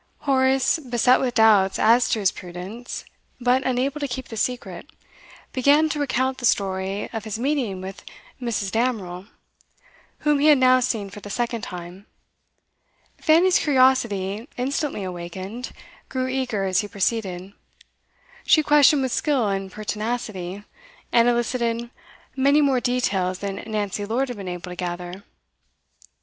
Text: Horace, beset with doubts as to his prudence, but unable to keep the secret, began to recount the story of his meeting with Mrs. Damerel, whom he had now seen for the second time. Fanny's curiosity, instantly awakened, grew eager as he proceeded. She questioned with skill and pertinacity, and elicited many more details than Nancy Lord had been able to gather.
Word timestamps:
Horace, 0.21 0.79
beset 0.79 1.19
with 1.19 1.35
doubts 1.35 1.77
as 1.77 2.09
to 2.09 2.17
his 2.19 2.31
prudence, 2.31 3.05
but 3.39 3.63
unable 3.63 3.99
to 3.99 4.07
keep 4.07 4.29
the 4.29 4.35
secret, 4.35 4.89
began 5.53 5.89
to 5.89 5.99
recount 5.99 6.39
the 6.39 6.45
story 6.47 7.07
of 7.13 7.23
his 7.23 7.37
meeting 7.37 7.81
with 7.81 8.03
Mrs. 8.41 8.71
Damerel, 8.71 9.27
whom 10.21 10.39
he 10.39 10.47
had 10.47 10.57
now 10.57 10.79
seen 10.79 11.11
for 11.11 11.19
the 11.19 11.29
second 11.29 11.61
time. 11.61 12.07
Fanny's 13.19 13.59
curiosity, 13.59 14.49
instantly 14.57 15.03
awakened, 15.03 15.71
grew 16.09 16.27
eager 16.27 16.63
as 16.63 16.79
he 16.79 16.87
proceeded. 16.87 17.53
She 18.43 18.63
questioned 18.63 19.03
with 19.03 19.11
skill 19.11 19.49
and 19.49 19.71
pertinacity, 19.71 20.63
and 21.11 21.27
elicited 21.27 21.91
many 22.35 22.59
more 22.61 22.79
details 22.79 23.37
than 23.37 23.63
Nancy 23.67 24.03
Lord 24.05 24.29
had 24.29 24.37
been 24.37 24.47
able 24.47 24.71
to 24.71 24.75
gather. 24.75 25.23